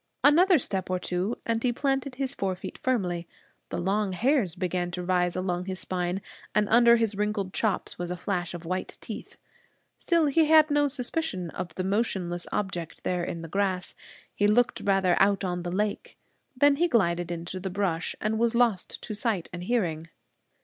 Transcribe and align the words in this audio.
Another 0.23 0.57
step 0.57 0.89
or 0.89 0.97
two, 0.99 1.37
and 1.45 1.61
he 1.61 1.71
planted 1.71 2.15
his 2.15 2.33
fore 2.33 2.55
feet 2.55 2.75
firmly. 2.79 3.27
The 3.69 3.77
long 3.77 4.13
hairs 4.13 4.55
began 4.55 4.89
to 4.89 5.03
rise 5.03 5.35
along 5.35 5.65
his 5.65 5.77
spine, 5.77 6.23
and 6.55 6.67
under 6.69 6.95
his 6.95 7.13
wrinkled 7.13 7.53
chops 7.53 7.99
was 7.99 8.09
a 8.09 8.17
flash 8.17 8.55
of 8.55 8.65
white 8.65 8.97
teeth. 8.99 9.37
Still 9.99 10.25
he 10.25 10.45
had 10.45 10.71
no 10.71 10.87
suspicion 10.87 11.51
of 11.51 11.75
the 11.75 11.83
motionless 11.83 12.47
object 12.51 13.03
there 13.03 13.23
in 13.23 13.43
the 13.43 13.47
grass. 13.47 13.93
He 14.33 14.47
looked 14.47 14.81
rather 14.83 15.15
out 15.19 15.43
on 15.43 15.61
the 15.61 15.69
lake. 15.71 16.17
Then 16.57 16.77
he 16.77 16.87
glided 16.87 17.29
into 17.29 17.59
the 17.59 17.69
brush 17.69 18.15
and 18.19 18.39
was 18.39 18.55
lost 18.55 19.03
to 19.03 19.13
sight 19.13 19.49
and 19.53 19.65
hearing. 19.65 20.07